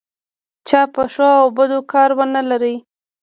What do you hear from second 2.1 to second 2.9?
ونه لري.